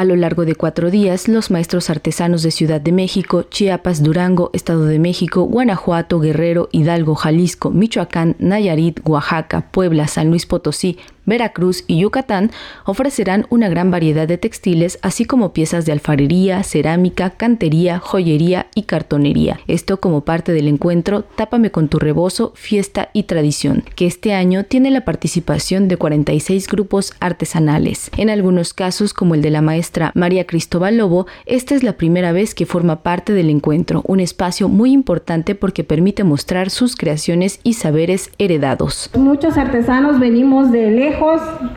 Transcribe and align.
A 0.00 0.04
lo 0.06 0.16
largo 0.16 0.46
de 0.46 0.54
cuatro 0.54 0.90
días, 0.90 1.28
los 1.28 1.50
maestros 1.50 1.90
artesanos 1.90 2.42
de 2.42 2.52
Ciudad 2.52 2.80
de 2.80 2.90
México, 2.90 3.42
Chiapas, 3.42 4.02
Durango, 4.02 4.48
Estado 4.54 4.86
de 4.86 4.98
México, 4.98 5.42
Guanajuato, 5.42 6.20
Guerrero, 6.20 6.70
Hidalgo, 6.72 7.14
Jalisco, 7.14 7.68
Michoacán, 7.68 8.34
Nayarit, 8.38 9.00
Oaxaca, 9.04 9.70
Puebla, 9.70 10.08
San 10.08 10.30
Luis 10.30 10.46
Potosí, 10.46 10.96
Veracruz 11.30 11.84
y 11.86 12.00
Yucatán 12.00 12.50
ofrecerán 12.84 13.46
una 13.48 13.70
gran 13.70 13.90
variedad 13.90 14.28
de 14.28 14.36
textiles, 14.36 14.98
así 15.00 15.24
como 15.24 15.54
piezas 15.54 15.86
de 15.86 15.92
alfarería, 15.92 16.62
cerámica, 16.62 17.30
cantería, 17.30 17.98
joyería 17.98 18.66
y 18.74 18.82
cartonería. 18.82 19.60
Esto 19.66 20.00
como 20.00 20.20
parte 20.22 20.52
del 20.52 20.68
encuentro 20.68 21.22
Tápame 21.22 21.70
con 21.70 21.88
tu 21.88 21.98
rebozo, 21.98 22.52
fiesta 22.54 23.08
y 23.14 23.22
tradición, 23.22 23.84
que 23.94 24.06
este 24.06 24.34
año 24.34 24.64
tiene 24.64 24.90
la 24.90 25.06
participación 25.06 25.88
de 25.88 25.96
46 25.96 26.68
grupos 26.68 27.14
artesanales. 27.20 28.10
En 28.16 28.28
algunos 28.28 28.74
casos, 28.74 29.14
como 29.14 29.34
el 29.34 29.40
de 29.40 29.50
la 29.50 29.62
maestra 29.62 30.12
María 30.14 30.46
Cristóbal 30.46 30.98
Lobo, 30.98 31.26
esta 31.46 31.74
es 31.74 31.82
la 31.82 31.94
primera 31.94 32.32
vez 32.32 32.54
que 32.54 32.66
forma 32.66 33.02
parte 33.02 33.32
del 33.32 33.50
encuentro, 33.50 34.02
un 34.06 34.20
espacio 34.20 34.68
muy 34.68 34.92
importante 34.92 35.54
porque 35.54 35.84
permite 35.84 36.24
mostrar 36.24 36.70
sus 36.70 36.96
creaciones 36.96 37.60
y 37.62 37.74
saberes 37.74 38.30
heredados. 38.38 39.10
Muchos 39.16 39.56
artesanos 39.56 40.18
venimos 40.18 40.72
de 40.72 40.90
lejos 40.90 41.19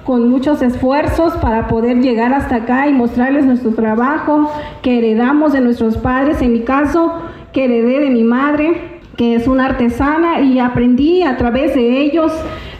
con 0.05 0.29
muchos 0.29 0.61
esfuerzos 0.61 1.33
para 1.38 1.67
poder 1.67 2.02
llegar 2.02 2.33
hasta 2.33 2.57
acá 2.57 2.88
y 2.88 2.93
mostrarles 2.93 3.45
nuestro 3.45 3.71
trabajo 3.71 4.52
que 4.81 4.97
heredamos 4.97 5.53
de 5.53 5.61
nuestros 5.61 5.97
padres, 5.97 6.41
en 6.41 6.53
mi 6.53 6.61
caso, 6.61 7.13
que 7.52 7.66
heredé 7.66 7.99
de 7.99 8.09
mi 8.09 8.23
madre, 8.23 9.02
que 9.17 9.35
es 9.35 9.47
una 9.47 9.66
artesana 9.66 10.41
y 10.41 10.59
aprendí 10.59 11.23
a 11.23 11.38
través 11.38 11.75
de 11.75 12.02
ellos, 12.02 12.31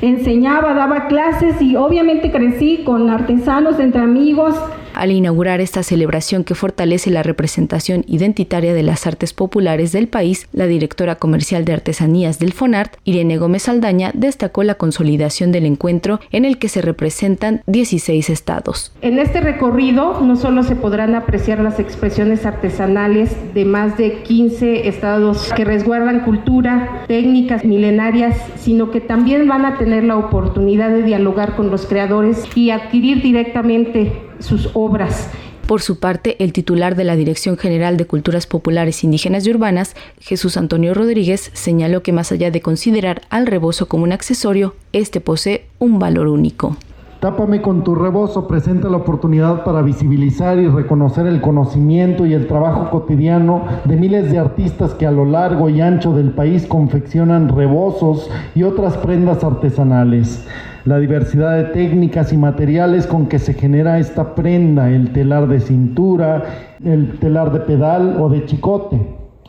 enseñaba, 0.02 0.74
daba 0.74 1.08
clases 1.08 1.62
y 1.62 1.76
obviamente 1.76 2.32
crecí 2.32 2.84
con 2.84 3.10
artesanos 3.10 3.80
entre 3.80 4.02
amigos 4.02 4.56
al 4.96 5.12
inaugurar 5.12 5.62
esta 5.62 5.84
celebración 5.84 6.44
que 6.44 6.56
fortalece 6.56 7.10
la 7.10 7.24
representación 7.24 8.04
identitaria 8.08 8.74
de 8.74 8.84
las 8.84 9.08
artes 9.08 9.34
populares 9.34 9.92
del 9.92 10.08
país, 10.08 10.48
la 10.54 10.68
directora 10.68 11.16
comercial 11.16 11.66
de 11.66 11.74
artesanías 11.74 12.40
del 12.40 12.54
FONART, 12.54 12.98
Irene 13.04 13.38
Gómez 13.38 13.70
Aldaña, 13.70 14.12
destacó 14.14 14.64
la 14.64 14.76
consolidación 14.76 15.52
del 15.52 15.66
encuentro 15.66 16.20
en 16.32 16.46
el 16.46 16.58
que 16.58 16.70
se 16.70 16.82
representan 16.82 17.62
16 17.68 18.30
estados. 18.30 18.92
En 19.02 19.20
este 19.20 19.42
recorrido 19.42 20.22
no 20.22 20.36
solo 20.36 20.64
se 20.64 20.76
podrán 20.76 21.16
apreciar 21.16 21.60
las 21.60 21.80
expresiones 21.80 22.46
artesanales 22.46 23.36
de 23.54 23.66
más 23.66 23.98
de 23.98 24.24
15 24.24 24.88
estados 24.88 25.52
que 25.56 25.66
resguardan 25.66 26.22
cultura, 26.22 27.04
técnicas 27.08 27.66
milenarias, 27.66 28.38
sino 28.58 28.92
que 28.92 29.02
también 29.02 29.48
van 29.48 29.66
a 29.66 29.78
tener 29.78 30.04
la 30.04 30.18
oportunidad 30.18 30.90
de 30.90 31.04
dialogar 31.04 31.56
con 31.56 31.70
los 31.70 31.86
creadores 31.86 32.46
y 32.56 32.70
adquirir 32.70 33.22
directamente 33.22 34.12
sus 34.44 34.70
obras. 34.74 35.30
Por 35.68 35.82
su 35.82 35.98
parte, 35.98 36.36
el 36.44 36.52
titular 36.52 36.96
de 36.96 37.06
la 37.06 37.16
Dirección 37.16 37.58
General 37.58 37.96
de 37.96 38.06
Culturas 38.06 38.48
Populares 38.48 39.04
Indígenas 39.04 39.48
y 39.48 39.52
Urbanas, 39.52 39.96
Jesús 40.20 40.58
Antonio 40.58 40.94
Rodríguez, 40.94 41.52
señaló 41.54 42.04
que 42.04 42.12
más 42.12 42.32
allá 42.32 42.52
de 42.52 42.62
considerar 42.62 43.22
al 43.30 43.48
rebozo 43.48 43.88
como 43.88 44.04
un 44.04 44.12
accesorio, 44.12 44.76
este 44.92 45.22
posee 45.22 45.66
un 45.80 46.00
valor 46.00 46.28
único. 46.28 46.78
Tápame 47.24 47.62
con 47.62 47.86
tu 47.86 47.96
rebozo 47.96 48.50
presenta 48.50 48.90
la 48.90 48.98
oportunidad 48.98 49.64
para 49.64 49.82
visibilizar 49.82 50.60
y 50.60 50.68
reconocer 50.68 51.26
el 51.26 51.40
conocimiento 51.40 52.26
y 52.26 52.34
el 52.34 52.48
trabajo 52.48 52.90
cotidiano 52.90 53.64
de 53.86 53.96
miles 53.96 54.30
de 54.30 54.40
artistas 54.40 54.94
que 54.94 55.08
a 55.08 55.12
lo 55.12 55.24
largo 55.24 55.70
y 55.70 55.80
ancho 55.80 56.12
del 56.12 56.32
país 56.32 56.66
confeccionan 56.66 57.48
rebozos 57.48 58.30
y 58.56 58.64
otras 58.64 58.98
prendas 58.98 59.42
artesanales. 59.42 60.46
La 60.84 61.00
diversidad 61.00 61.56
de 61.56 61.64
técnicas 61.64 62.34
y 62.34 62.38
materiales 62.38 63.08
con 63.08 63.28
que 63.28 63.40
se 63.40 63.54
genera 63.54 64.00
esta 64.00 64.36
prenda, 64.36 64.90
el 64.90 65.14
telar 65.14 65.48
de 65.48 65.62
cintura, 65.62 66.44
el 66.84 67.20
telar 67.20 67.54
de 67.54 67.62
pedal 67.62 68.18
o 68.20 68.28
de 68.28 68.44
chicote 68.44 69.00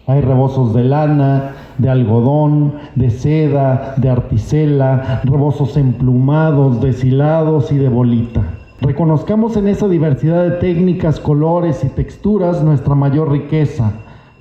hay 0.07 0.21
rebozos 0.21 0.75
de 0.75 0.85
lana, 0.85 1.53
de 1.79 1.89
algodón, 1.89 2.75
de 2.95 3.11
seda, 3.11 3.95
de 3.97 4.09
articela, 4.09 5.21
rebozos 5.25 5.77
emplumados, 5.77 6.81
deshilados 6.81 7.73
y 7.73 7.77
de 7.77 7.89
bolita. 7.89 8.43
Reconozcamos 8.81 9.57
en 9.57 9.69
esa 9.69 9.89
diversidad 9.89 10.45
de 10.45 10.51
técnicas, 10.53 11.21
colores 11.21 11.85
y 11.85 11.89
texturas 11.89 12.63
nuestra 12.63 12.95
mayor 12.95 13.31
riqueza, 13.31 13.93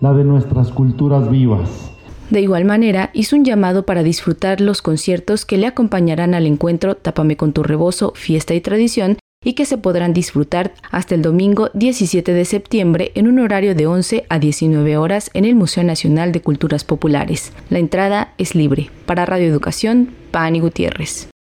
la 0.02 0.14
de 0.14 0.24
nuestras 0.24 0.70
culturas 0.70 1.30
vivas. 1.30 1.92
De 2.30 2.42
igual 2.42 2.66
manera, 2.66 3.10
hizo 3.14 3.36
un 3.36 3.46
llamado 3.46 3.86
para 3.86 4.02
disfrutar 4.02 4.60
los 4.60 4.82
conciertos 4.82 5.46
que 5.46 5.58
le 5.58 5.68
acompañarán 5.68 6.34
al 6.34 6.48
encuentro 6.48 6.96
Tápame 6.96 7.38
con 7.38 7.54
tu 7.54 7.64
rebozo, 7.64 8.14
fiesta 8.16 8.54
y 8.54 8.62
tradición, 8.62 9.18
y 9.44 9.54
que 9.54 9.66
se 9.66 9.78
podrán 9.78 10.14
disfrutar 10.14 10.74
hasta 10.92 11.16
el 11.16 11.22
domingo 11.22 11.70
17 11.74 12.34
de 12.34 12.46
septiembre 12.46 13.12
en 13.16 13.28
un 13.28 13.40
horario 13.40 13.76
de 13.76 13.88
11 13.88 14.26
a 14.30 14.40
19 14.40 14.98
horas 14.98 15.31
en 15.34 15.46
el 15.46 15.56
Museo 15.56 15.84
Nacional 15.84 16.31
de 16.31 16.42
Culturas 16.42 16.84
Populares. 16.84 17.52
La 17.70 17.80
entrada 17.80 18.34
es 18.38 18.56
libre. 18.56 18.90
Para 19.06 19.26
Radio 19.26 19.48
Educación, 19.48 20.09
Pani 20.31 20.59
Gutiérrez. 20.59 21.33